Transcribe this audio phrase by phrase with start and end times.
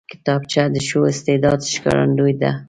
[0.11, 2.51] کتابچه د ښو استعداد ښکارندوی ده